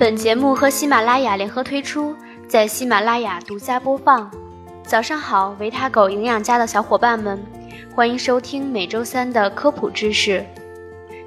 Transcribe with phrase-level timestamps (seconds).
[0.00, 2.16] 本节目和喜马拉雅联合推出，
[2.48, 4.30] 在喜马拉雅独家播放。
[4.82, 7.38] 早上好，维他狗营养家的小伙伴们，
[7.94, 10.42] 欢迎收听每周三的科普知识。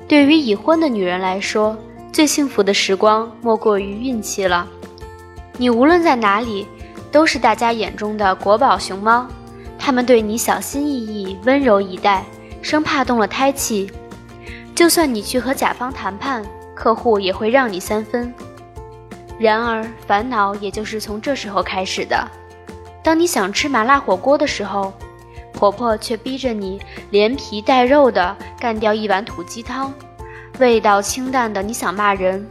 [0.08, 1.78] 对于已婚的女人来说，
[2.12, 4.68] 最幸福的时光莫过于孕期了。
[5.56, 6.66] 你无论在哪里，
[7.12, 9.28] 都是大家眼中的国宝熊猫，
[9.78, 12.26] 他们对你小心翼翼、温柔以待，
[12.64, 13.92] 生怕动了胎气。
[14.74, 16.44] 就算你去和甲方谈判，
[16.74, 18.34] 客户也会让你三分。
[19.40, 22.28] 然而，烦恼也就是从这时候开始的。
[23.04, 24.94] 当你想吃麻辣火锅的时候，
[25.52, 26.80] 婆婆却逼着你
[27.10, 29.94] 连皮带肉的干掉一碗土鸡汤，
[30.60, 32.48] 味道清淡的你想骂人。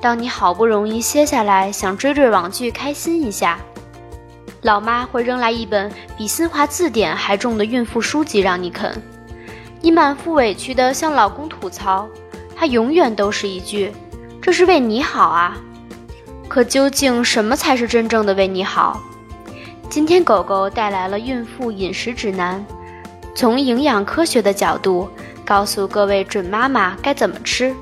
[0.00, 3.58] 当你好不容易歇下来想追追网剧开心一下，
[4.62, 9.00] 老妈会扔来一本比新华字典还重的孕妇书籍让你啃。
[9.80, 12.08] 你满腹委屈的向老公吐槽，
[12.54, 13.92] 他永远都是一句
[14.40, 15.56] ：“这是为你好啊。”
[16.48, 19.00] 可究竟什么才是真正的为你好？
[19.88, 22.64] 今天狗狗带来了孕妇饮食指南，
[23.34, 25.08] 从营养科学的角度
[25.44, 27.74] 告诉各位准妈妈该怎么吃。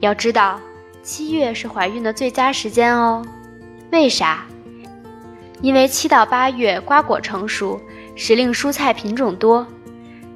[0.00, 0.60] 要知道，
[1.02, 3.24] 七月是怀孕的最佳时间哦。
[3.90, 4.44] 为啥？
[5.62, 7.80] 因为七到八月瓜果成熟，
[8.14, 9.66] 时令蔬菜品种多。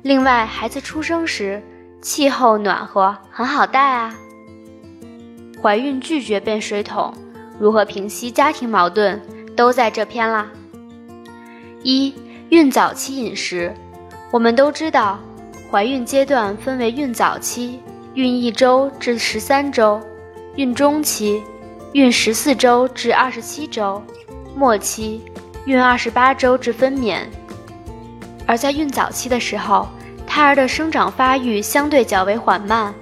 [0.02, 1.62] 另外，孩子出生时
[2.00, 4.14] 气候暖和，很好带啊。
[5.62, 7.12] 怀孕拒绝变水桶。
[7.60, 9.20] 如何平息家庭矛盾，
[9.54, 10.46] 都在这篇啦。
[11.82, 12.14] 一、
[12.48, 13.70] 孕早期饮食，
[14.30, 15.18] 我们都知道，
[15.70, 17.78] 怀孕阶段分为孕早期、
[18.14, 20.00] 孕一周至十三周、
[20.56, 21.42] 孕中期、
[21.92, 24.02] 孕十四周至二十七周、
[24.56, 25.20] 末期、
[25.66, 27.18] 孕二十八周至分娩。
[28.46, 29.86] 而在孕早期的时候，
[30.26, 32.94] 胎儿的生长发育相对较为缓慢，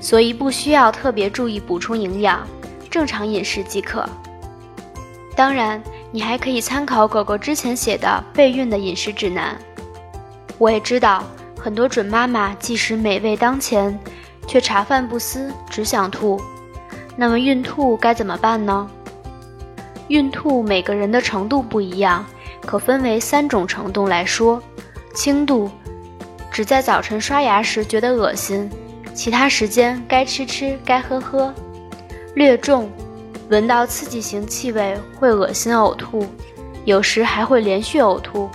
[0.00, 2.40] 所以不需要特别注意补充营养。
[2.96, 4.08] 正常饮食即可。
[5.36, 9.54] 当然，你还可以参考狗狗之前写的备孕的饮食指南。
[10.56, 11.22] 我也知道
[11.58, 14.00] 很多准妈妈即使美味当前，
[14.48, 16.40] 却茶饭不思，只想吐。
[17.16, 18.88] 那么孕吐该怎么办呢？
[20.08, 22.24] 孕吐每个人的程度不一样，
[22.62, 24.58] 可分为三种程度来说：
[25.14, 25.70] 轻度，
[26.50, 28.70] 只在早晨刷牙时觉得恶心，
[29.12, 31.52] 其他时间该吃吃，该喝喝。
[32.36, 32.90] 略重，
[33.48, 36.26] 闻到刺激性气味会恶心呕吐，
[36.84, 38.46] 有时还会连续呕吐，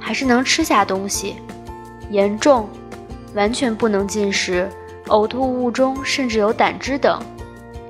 [0.00, 1.36] 还是能吃下东西。
[2.08, 2.66] 严重，
[3.34, 4.66] 完全不能进食，
[5.08, 7.20] 呕吐物中甚至有胆汁等。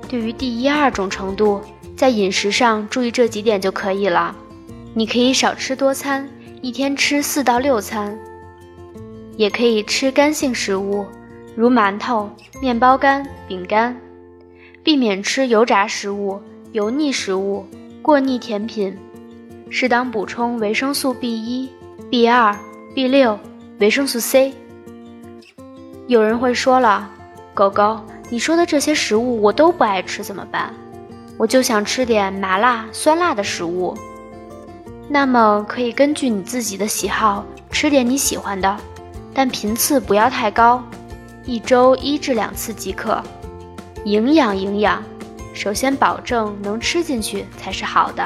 [0.09, 1.61] 对于第一、二种程度，
[1.95, 4.35] 在饮食上注意这几点就可以了。
[4.93, 6.27] 你可以少吃多餐，
[6.61, 8.19] 一天吃四到六餐，
[9.37, 11.05] 也可以吃干性食物，
[11.55, 12.29] 如馒头、
[12.61, 13.97] 面包干、饼干。
[14.87, 17.65] 避免吃油炸食物、油腻食物、
[18.01, 18.97] 过腻甜品，
[19.69, 21.69] 适当补充维生素 B 一、
[22.09, 22.57] B 二、
[22.95, 23.37] B 六、
[23.81, 24.53] 维生素 C。
[26.07, 27.09] 有人会说了，
[27.53, 27.99] 狗狗，
[28.29, 30.73] 你说的这些食物我都不爱吃，怎么办？
[31.37, 33.93] 我就想吃点麻辣、酸辣的食物。
[35.09, 38.77] 那么可以根据你自己的喜好吃点你喜欢的，
[39.33, 40.81] 但频次不要太高，
[41.43, 43.21] 一周一至两次即可。
[44.07, 45.03] 营养，营养，
[45.53, 48.25] 首先保证能吃进去才是好的。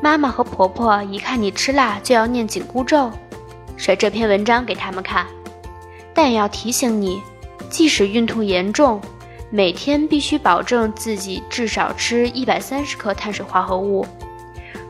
[0.00, 3.10] 妈妈和婆婆一看你吃辣就要念紧箍咒，
[3.76, 5.26] 甩这篇文章给他们看。
[6.14, 7.20] 但也要提醒你，
[7.68, 8.98] 即使孕吐严重，
[9.50, 14.06] 每天必须保证自己至少吃一百三十克碳水化合物，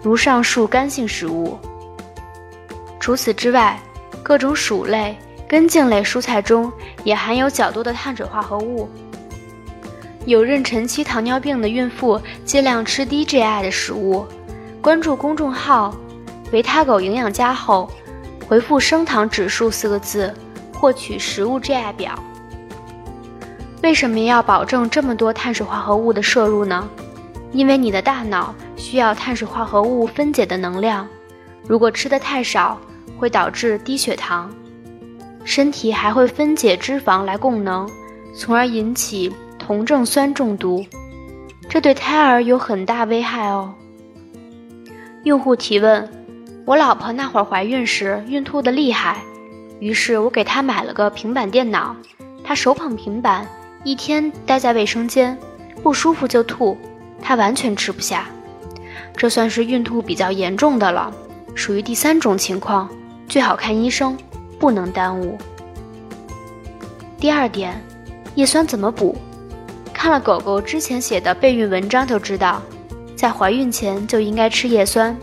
[0.05, 1.59] 如上述干性食物。
[3.01, 3.77] 除此之外，
[4.23, 8.89] 各种薯类、根茎类蔬菜中也含有较多的碳水化合物。
[10.25, 14.25] 有妊娠期糖尿病的孕妇尽量吃低 GI 的食物。
[14.81, 15.95] 关注公众号
[16.53, 17.91] “维他狗营养家”后，
[18.47, 20.33] 回复“升糖指数”四个字，
[20.73, 22.15] 获取食物 GI 表。
[23.83, 26.89] 为什么要保证这么多碳水化合物的摄入呢？
[27.51, 31.07] 因为你的大脑需要碳水化合物分解的能量，
[31.67, 32.79] 如果吃的太少，
[33.19, 34.51] 会导致低血糖，
[35.45, 37.91] 身体还会分解脂肪来供能，
[38.37, 39.33] 从而引起。
[39.73, 40.85] 酮症酸中毒，
[41.67, 43.73] 这对胎儿有很大危害哦。
[45.25, 46.07] 用户提问：
[46.67, 49.23] 我老婆那会儿怀孕时孕吐的厉害，
[49.81, 51.97] 于是我给她买了个平板电脑，
[52.45, 53.49] 她手捧平板，
[53.83, 55.39] 一天待在卫生间，
[55.83, 56.77] 不舒服就吐，
[57.23, 58.27] 她完全吃不下，
[59.17, 61.11] 这算是孕吐比较严重的了，
[61.55, 62.91] 属于第三种情况，
[63.27, 64.19] 最好看医生，
[64.59, 65.39] 不能耽误。
[67.19, 67.83] 第二点，
[68.35, 69.17] 叶酸怎么补？
[70.03, 72.61] 看了狗狗之前写的备孕文章就知道，
[73.15, 75.17] 在怀孕前就应该吃叶酸，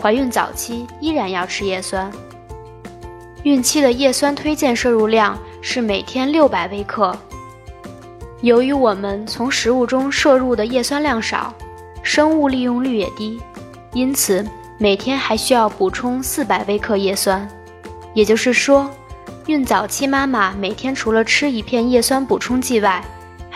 [0.00, 2.08] 怀孕早期依然要吃叶酸。
[3.42, 7.18] 孕期的叶酸推荐摄入量是每天六百微克。
[8.42, 11.52] 由于我们从食物中摄入的叶酸量少，
[12.00, 13.40] 生物利用率也低，
[13.92, 14.46] 因此
[14.78, 17.44] 每天还需要补充四百微克叶酸。
[18.14, 18.88] 也就是说，
[19.46, 23.04] 孕早期妈妈每天除了吃一片叶酸补充剂外，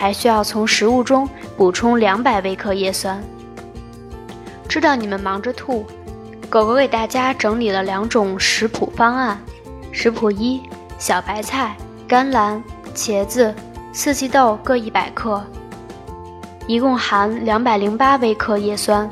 [0.04, 3.24] 还需要从食物中补充两百微克叶酸。
[4.68, 5.86] 知道你们忙着吐，
[6.50, 9.40] 狗狗给大家整理了两种食谱方案：
[9.92, 10.60] 食谱一，
[10.98, 11.74] 小白菜、
[12.06, 12.62] 甘蓝、
[12.94, 13.54] 茄子。
[13.94, 15.42] 四季豆各一百克，
[16.66, 19.08] 一共含两百零八微克叶酸。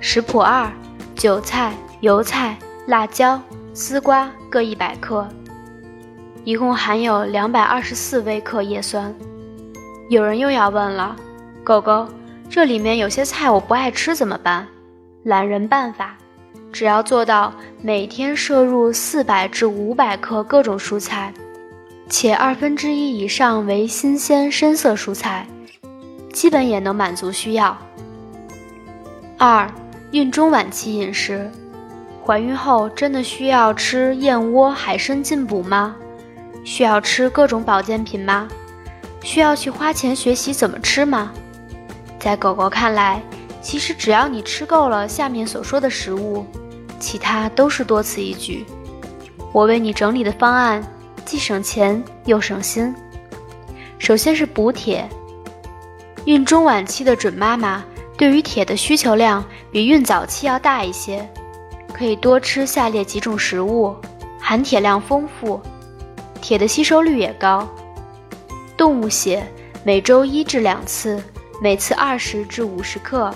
[0.00, 0.72] 食谱二：
[1.14, 2.56] 韭菜、油菜、
[2.86, 3.38] 辣椒、
[3.74, 5.28] 丝瓜各一百克，
[6.44, 9.14] 一共含有两百二十四微克叶酸。
[10.08, 11.16] 有人又要问了，
[11.64, 12.06] 狗狗，
[12.50, 14.66] 这里面有些菜我不爱吃怎么办？
[15.22, 16.16] 懒人办法，
[16.72, 21.32] 只要做到每天摄入四百至五百克各种蔬菜。
[22.08, 25.46] 且二分之一以上为新鲜深色蔬菜，
[26.32, 27.78] 基本也能满足需要。
[29.38, 29.70] 二、
[30.10, 31.50] 孕中晚期饮食，
[32.22, 35.96] 怀孕后真的需要吃燕窝、海参进补吗？
[36.64, 38.46] 需要吃各种保健品吗？
[39.22, 41.32] 需要去花钱学习怎么吃吗？
[42.18, 43.22] 在狗狗看来，
[43.60, 46.44] 其实只要你吃够了下面所说的食物，
[46.98, 48.64] 其他都是多此一举。
[49.52, 50.82] 我为你整理的方案。
[51.24, 52.92] 既省钱又省心。
[53.96, 55.08] 首先是补铁，
[56.24, 57.82] 孕中晚期的准妈妈
[58.18, 61.26] 对于铁的需求量比孕早期要大一些，
[61.92, 63.94] 可以多吃下列几种食物，
[64.40, 65.60] 含铁量丰富，
[66.40, 67.66] 铁的吸收率也高。
[68.82, 69.46] 动物血
[69.84, 71.22] 每周一至两次，
[71.60, 73.32] 每次二十至五十克；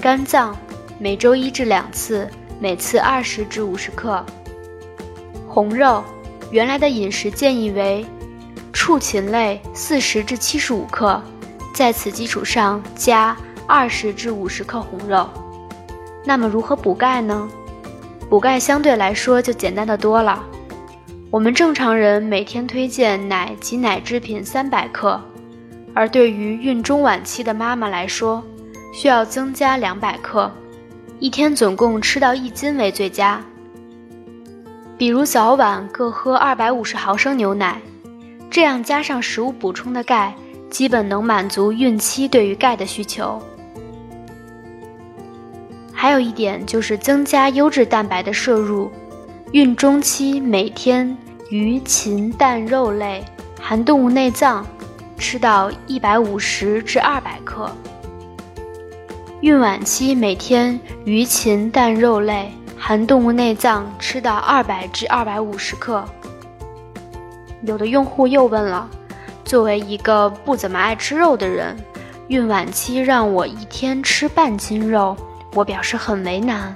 [0.00, 0.56] 肝脏
[1.00, 2.30] 每周一至两次，
[2.60, 4.24] 每次二十至五十克；
[5.48, 6.00] 红肉。
[6.52, 8.06] 原来的饮食建议为
[8.72, 11.20] 畜禽类四十至七十五克，
[11.74, 13.36] 在此基础上加
[13.66, 15.28] 二十至五十克红肉。
[16.24, 17.48] 那么如何补钙呢？
[18.30, 20.40] 补钙相对来说就简单的多了。
[21.30, 25.20] 我们正常人每天推荐奶及奶制品三百克，
[25.92, 28.42] 而对于孕中晚期的妈妈来说，
[28.94, 30.50] 需要增加两百克，
[31.18, 33.44] 一天总共吃到一斤为最佳。
[34.96, 37.78] 比如早晚各喝二百五十毫升牛奶，
[38.50, 40.34] 这样加上食物补充的钙，
[40.70, 43.38] 基本能满足孕期对于钙的需求。
[45.92, 48.90] 还有一点就是增加优质蛋白的摄入，
[49.52, 51.16] 孕中期每天
[51.48, 53.24] 鱼、禽、蛋、肉类
[53.58, 54.66] 含动物内脏
[55.16, 57.70] 吃到一百五十至二百克，
[59.40, 62.52] 孕晚期每天鱼、禽、蛋、肉类。
[62.80, 66.04] 含动物内脏吃到二百至二百五十克。
[67.62, 68.88] 有的用户又问了：
[69.44, 71.76] 作为一个不怎么爱吃肉的人，
[72.28, 75.16] 孕晚期让我一天吃半斤肉，
[75.54, 76.74] 我表示很为难。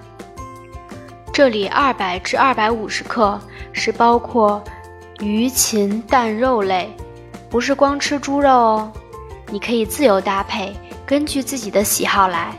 [1.32, 3.40] 这里二百至二百五十克
[3.72, 4.62] 是包括
[5.20, 6.94] 鱼、禽、蛋、肉类，
[7.48, 8.92] 不是光吃猪肉哦。
[9.50, 10.74] 你可以自由搭配，
[11.06, 12.54] 根据自己的喜好来。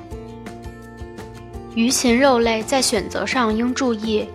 [1.75, 4.27] 鱼禽肉类在选择上应注意，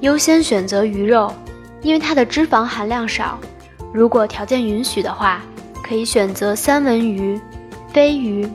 [0.00, 1.30] 优先选择鱼肉，
[1.82, 3.38] 因为它的脂肪含量少。
[3.92, 5.42] 如果条件允许的话，
[5.82, 7.38] 可以选择三文鱼、
[7.92, 8.48] 飞鱼、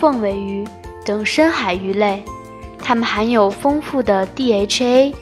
[0.00, 0.66] 凤尾鱼
[1.04, 2.24] 等深海鱼类，
[2.84, 5.14] 它们含有丰富的 DHA，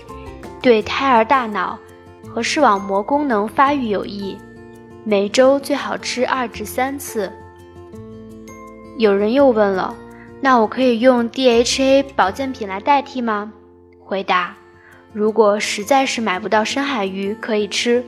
[0.61, 1.79] 对胎儿大脑
[2.29, 4.37] 和视网膜功能发育有益。
[5.05, 7.33] 每周最好吃二至三次。
[8.99, 9.95] 有人又问了。
[10.41, 13.53] 那我可以用 DHA 保健品来代替吗？
[14.01, 14.57] 回答：
[15.13, 18.05] 如果实在是买不到深海鱼，可以吃，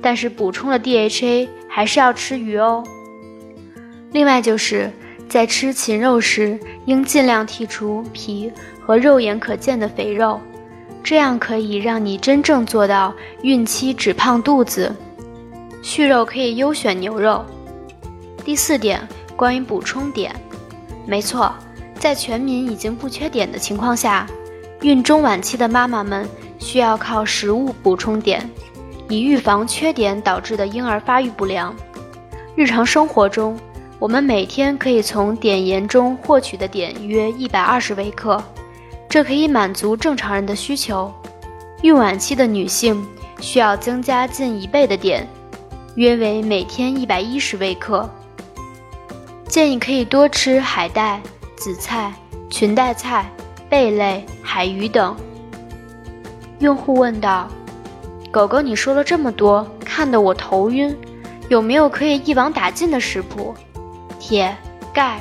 [0.00, 2.82] 但是补充了 DHA 还是要吃鱼哦。
[4.10, 4.90] 另外就是
[5.28, 8.50] 在吃禽肉时，应尽量剔除皮
[8.86, 10.40] 和肉眼可见的肥肉，
[11.02, 13.12] 这样可以让你真正做到
[13.42, 14.94] 孕期只胖肚子。
[15.82, 17.44] 畜肉可以优选牛肉。
[18.44, 19.00] 第四点，
[19.34, 20.30] 关于补充碘，
[21.04, 21.52] 没错。
[21.98, 24.24] 在全民已经不缺碘的情况下，
[24.82, 26.28] 孕中晚期的妈妈们
[26.58, 28.38] 需要靠食物补充碘，
[29.08, 31.74] 以预防缺碘导致的婴儿发育不良。
[32.54, 33.58] 日常生活中，
[33.98, 38.42] 我们每天可以从碘盐中获取的碘约一百二十微克，
[39.08, 41.12] 这可以满足正常人的需求。
[41.82, 43.06] 孕晚期的女性
[43.40, 45.26] 需要增加近一倍的碘，
[45.94, 48.08] 约为每天一百一十微克。
[49.48, 51.20] 建议可以多吃海带、
[51.56, 52.12] 紫菜、
[52.50, 53.30] 裙带菜、
[53.68, 55.16] 贝类、海鱼等。
[56.58, 57.48] 用户问道
[58.32, 60.94] ：“狗狗，你说了这么多，看得我头晕，
[61.48, 63.54] 有没有可以一网打尽的食谱？
[64.18, 64.54] 铁、
[64.92, 65.20] 钙、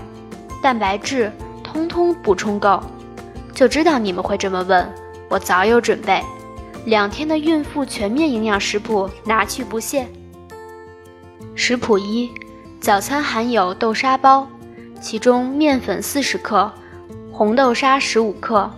[0.62, 2.82] 蛋白质，通通补充够。
[3.56, 4.94] 就知道你们会这么问，
[5.30, 6.22] 我早有准备。
[6.86, 10.06] 两天的孕妇全面营养食谱，拿去不谢。
[11.56, 12.30] 食谱一：
[12.82, 14.48] 早餐含有豆沙包，
[15.02, 16.70] 其中面粉四十克，
[17.32, 18.70] 红豆沙十五克，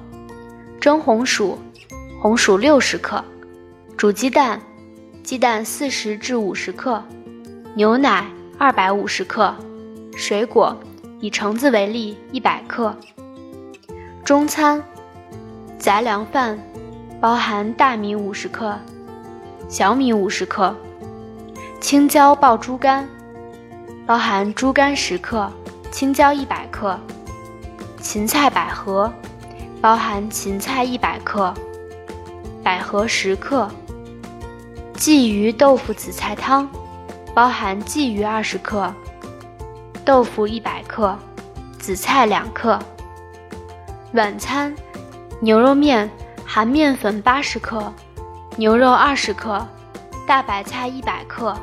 [0.79, 1.57] 蒸红薯。
[2.19, 3.23] 红薯六十克，
[3.95, 4.59] 煮鸡蛋，
[5.23, 7.03] 鸡蛋四十至五十克，
[7.75, 8.25] 牛奶
[8.57, 9.55] 二百五十克，
[10.15, 10.75] 水果
[11.19, 12.95] 以橙子为例一百克。
[14.27, 14.83] 中餐
[15.79, 16.59] 杂粮饭，
[17.21, 18.77] 包含大米五十克，
[19.69, 20.75] 小米五十克，
[21.79, 23.07] 青椒爆猪肝，
[24.05, 25.49] 包含猪肝十克，
[25.91, 26.99] 青椒一百克，
[28.01, 29.09] 芹菜百合，
[29.79, 31.53] 包含芹菜一百克。
[32.61, 33.71] 百合十克，
[34.97, 36.69] 鲫鱼豆腐紫菜汤，
[37.33, 38.93] 包含鲫鱼二十克，
[40.03, 41.17] 豆腐一百克，
[41.79, 42.77] 紫菜两克。
[44.13, 44.73] 晚餐
[45.41, 46.09] 牛肉面
[46.45, 47.91] 含面粉八十克，
[48.55, 49.67] 牛肉二十克，
[50.25, 51.53] 大白菜一百克。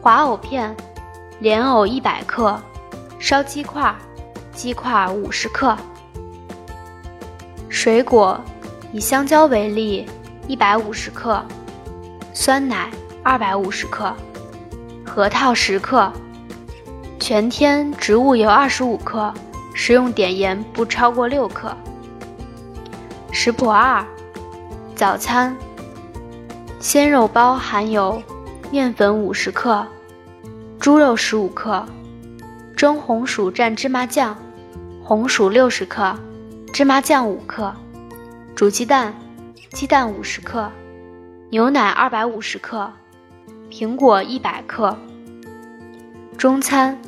[0.00, 0.74] 滑藕片，
[1.40, 2.60] 莲藕一百克，
[3.18, 3.92] 烧鸡块，
[4.52, 5.76] 鸡块五十克。
[7.68, 8.40] 水果。
[8.94, 10.06] 以香蕉为例，
[10.46, 11.42] 一百五十克；
[12.34, 12.90] 酸奶
[13.22, 14.12] 二百五十克；
[15.02, 16.12] 核桃十克；
[17.18, 19.32] 全天植物油二十五克，
[19.74, 21.76] 食用碘盐不超过六克。
[23.30, 24.04] 食谱二：
[24.94, 25.56] 早餐
[26.78, 28.22] 鲜肉包含有
[28.70, 29.86] 面粉五十克、
[30.78, 31.84] 猪肉十五克、
[32.76, 34.36] 蒸红薯蘸芝麻酱，
[35.02, 36.14] 红薯六十克，
[36.72, 37.72] 芝麻酱五克。
[38.54, 39.14] 煮鸡蛋，
[39.70, 40.70] 鸡蛋五十克，
[41.50, 42.92] 牛奶二百五十克，
[43.70, 44.96] 苹果一百克。
[46.36, 46.98] 中餐，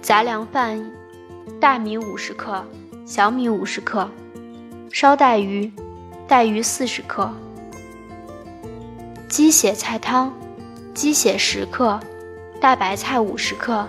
[0.00, 0.84] 杂粮饭，
[1.60, 2.64] 大米五十克，
[3.06, 4.08] 小米五十克，
[4.90, 5.72] 烧带鱼，
[6.26, 7.30] 带鱼四十克。
[9.28, 10.32] 鸡血菜汤，
[10.92, 11.98] 鸡血十克，
[12.60, 13.86] 大白菜五十克，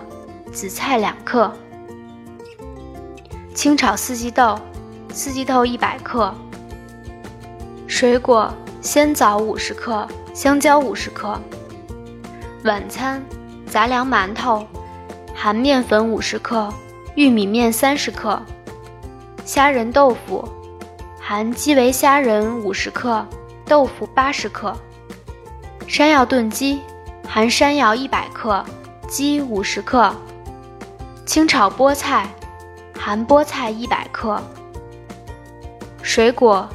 [0.52, 1.52] 紫菜两克。
[3.54, 4.58] 清炒四季豆，
[5.12, 6.34] 四季豆一百克。
[7.86, 11.38] 水果：鲜枣五十克，香蕉五十克。
[12.64, 13.22] 晚餐：
[13.66, 14.66] 杂粮馒头，
[15.34, 16.72] 含面粉五十克，
[17.14, 18.40] 玉米面三十克。
[19.44, 20.48] 虾仁豆腐，
[21.20, 23.24] 含基围虾仁五十克，
[23.66, 24.76] 豆腐八十克。
[25.86, 26.80] 山药炖鸡，
[27.28, 28.64] 含山药一百克，
[29.06, 30.12] 鸡五十克。
[31.24, 32.26] 清炒菠菜，
[32.98, 34.42] 含菠菜一百克。
[36.02, 36.68] 水果。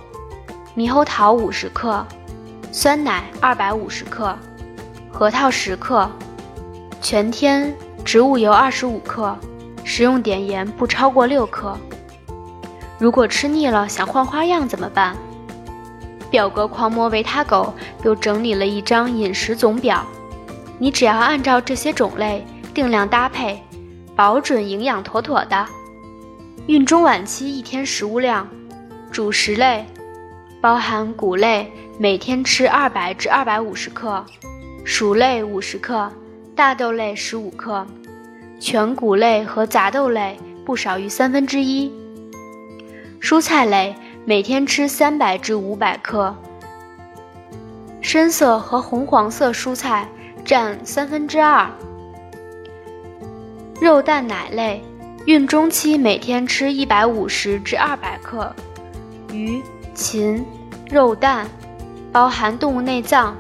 [0.75, 2.05] 猕猴桃五十克，
[2.71, 4.33] 酸奶二百五十克，
[5.11, 6.09] 核桃十克，
[7.01, 9.37] 全天植物油二十五克，
[9.89, 11.75] 食用碘盐不超过六克。
[12.99, 15.17] 如果吃腻了想换花样怎么办？
[16.29, 20.05] 表格狂魔维他狗又整理了一张饮食总表，
[20.77, 23.63] 你只要按照这些种类定量搭配，
[24.15, 25.65] 保准营养妥妥的。
[26.67, 28.47] 孕中晚期一天食物量，
[29.11, 29.83] 主食类。
[30.61, 34.23] 包含谷类，每天吃二百至二百五十克；
[34.85, 36.11] 薯类五十克，
[36.55, 37.87] 大豆类十五克，
[38.59, 41.91] 全谷类和杂豆类不少于三分之一。
[43.21, 46.35] 蔬菜类每天吃三百至五百克，
[48.01, 50.07] 深色和红黄色蔬菜
[50.43, 51.69] 占三分之二。
[53.81, 54.83] 肉蛋奶类，
[55.25, 58.53] 孕中期每天吃一百五十至二百克，
[59.31, 59.61] 鱼。
[59.95, 60.45] 禽、
[60.89, 61.45] 肉蛋，
[62.09, 63.35] 包含动物内脏，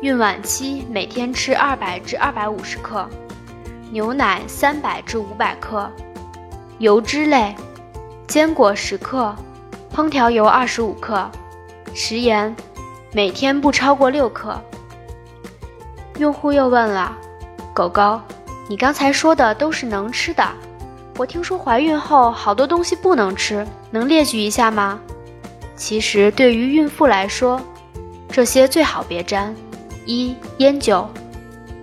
[0.00, 3.08] 孕晚期每天吃二百至二百五十克；
[3.94, 5.88] 牛奶三百至五百克；
[6.78, 7.54] 油脂类，
[8.26, 9.32] 坚果十克，
[9.94, 11.30] 烹调油二十五克，
[11.94, 12.52] 食盐
[13.12, 14.60] 每天不超过六克。
[16.18, 17.16] 用户又问了：
[17.72, 18.20] 狗狗，
[18.68, 20.44] 你刚才说的都是能吃的，
[21.16, 24.98] 我听说怀孕后好多东西不能吃，能列举一下吗？
[25.76, 27.60] 其实对于孕妇来说，
[28.28, 29.54] 这些最好别沾。
[30.04, 31.08] 一烟酒，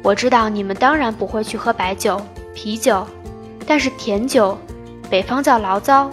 [0.04, 2.20] 我知道你们当然不会去喝白酒、
[2.56, 3.06] 啤酒，
[3.68, 4.58] 但是甜酒，
[5.10, 6.10] 北方叫醪糟，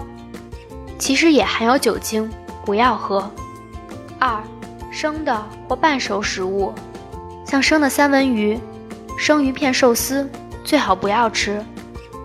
[0.98, 2.28] 其实也含有酒精，
[2.64, 3.30] 不要喝。
[4.18, 4.42] 二
[4.90, 6.72] 生的或半熟食物，
[7.46, 8.58] 像生的三文鱼、
[9.16, 10.28] 生鱼片、寿司，
[10.64, 11.64] 最好不要吃，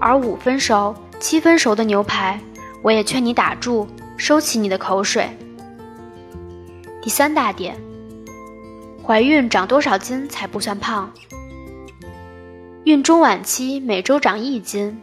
[0.02, 2.40] 而五分熟、七分熟的牛排，
[2.82, 5.30] 我也劝你打住，收起你的口水。
[7.02, 7.78] 第三大点，
[9.02, 11.10] 怀孕长多少斤才不算胖？
[12.86, 15.02] 孕中晚期每周长一斤，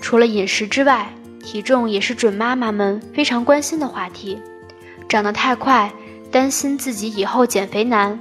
[0.00, 1.08] 除了饮食之外，
[1.40, 4.40] 体重也是准妈妈们非常关心的话题。
[5.08, 5.92] 长得太快，
[6.32, 8.18] 担心自己以后减肥难；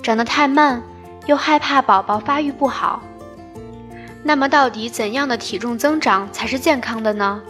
[0.00, 0.80] 长得太慢，
[1.26, 3.02] 又害怕宝宝发育不好。
[4.22, 7.42] 那么，到底怎样的体重增长才是健康的呢？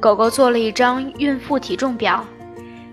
[0.00, 2.24] 狗狗做了一张孕妇体重表，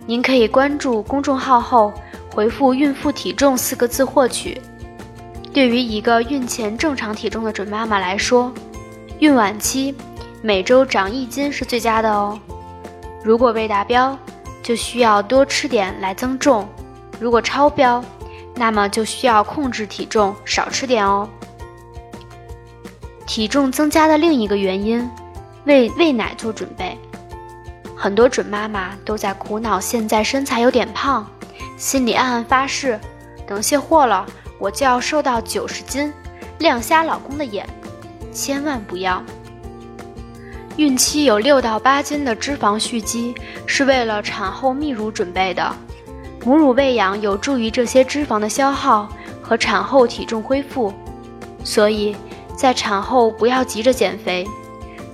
[0.06, 1.92] 您可以关注公众号后
[2.32, 4.62] 回复“孕妇体重”四个字获取。
[5.54, 8.52] 对于一个孕前正常体重的准妈妈来说，
[9.20, 9.94] 孕晚期
[10.42, 12.40] 每周长一斤是最佳的哦。
[13.22, 14.18] 如果未达标，
[14.64, 16.66] 就需要多吃点来增重；
[17.20, 18.02] 如果超标，
[18.56, 21.28] 那么就需要控制体重，少吃点哦。
[23.28, 25.10] 体重增加的另一个原因，
[25.66, 26.98] 为喂奶做准备。
[27.96, 31.28] 很多准妈妈都在苦恼，现在身材有点胖，
[31.78, 33.00] 心里暗暗发誓，
[33.46, 34.26] 等卸货了，
[34.62, 36.14] 我就要瘦到九十斤，
[36.60, 37.68] 亮瞎老公的眼。
[38.32, 39.22] 千万不要！
[40.78, 43.34] 孕期有六到八斤的脂肪蓄积，
[43.66, 45.76] 是为了产后泌乳准备的。
[46.46, 49.10] 母乳喂养有助于这些脂肪的消耗
[49.42, 50.94] 和产后体重恢复，
[51.64, 52.16] 所以。
[52.54, 54.46] 在产后不要急着减肥，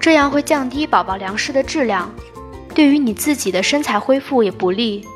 [0.01, 2.11] 这样会降低宝宝粮食的质量，
[2.75, 5.07] 对于你自己的身材恢复也不利。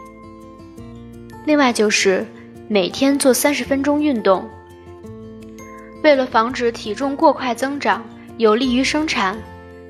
[1.46, 2.26] 另外就是
[2.74, 4.50] 每天做三十分钟运动，
[6.04, 8.02] 为了防止体重过快增长，
[8.38, 9.38] 有利于生产，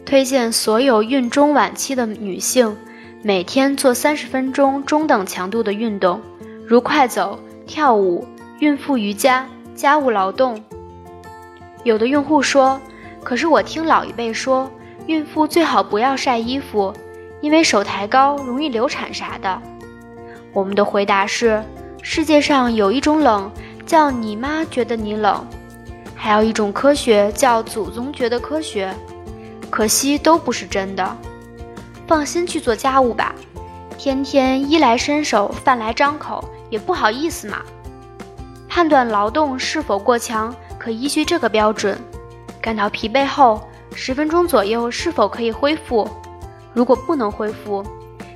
[0.04, 2.76] 推荐所有孕中晚期的女性
[3.22, 6.20] 每天做三十分钟中等强度的运动，
[6.66, 8.28] 如快走、跳舞、
[8.62, 10.60] 孕妇瑜伽、家务劳动。
[11.84, 12.82] 有的用户说
[13.24, 14.68] ：“可是我听老一辈说，
[15.06, 16.92] 孕妇最好不要晒衣服，
[17.42, 19.62] 因为手抬高容易流产啥的。”
[20.52, 21.64] 我们的回答是：
[22.02, 23.52] 世界上有一种冷
[23.86, 25.46] 叫你妈觉得你冷，
[26.16, 28.94] 还有一种科学叫祖宗觉得科学，
[29.70, 31.18] 可惜都不是真的。
[32.08, 33.34] 放心去做家务吧，
[33.98, 37.60] 天天衣来伸手饭来张口，也不好意思嘛。
[38.68, 40.54] 判断劳动是否过强。
[40.80, 41.96] 可依据这个标准，
[42.60, 43.62] 感到疲惫后
[43.94, 46.10] 十分钟左右是否可以恢复？
[46.74, 47.86] 如果不能恢复，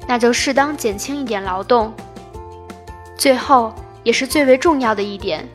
[0.08, 1.92] 那就适当减轻一点劳动。
[3.18, 3.74] 最后
[4.04, 5.48] 也是最为重要的一点，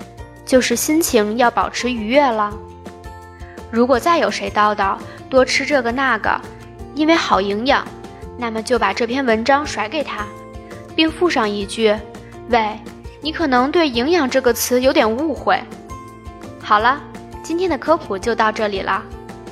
[0.44, 2.52] 就是心情要保持愉悦了。
[3.70, 4.96] 如果再有谁叨叨
[5.28, 6.40] 多吃这个那个，
[6.94, 7.86] 因为好营养，
[8.36, 10.26] 那么就把这篇文章甩给他，
[10.96, 11.94] 并附上一句
[12.50, 12.78] ：“喂，
[13.20, 15.62] 你可能对营养这个词有点误会。”
[16.60, 17.00] 好了，
[17.42, 19.02] 今天的科普就到这里了。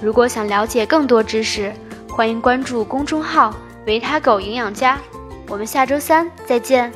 [0.01, 1.73] 如果想了解更多知识，
[2.09, 3.55] 欢迎关注公众号
[3.87, 4.99] “维他狗营养家”。
[5.49, 6.93] 我们下周三再见。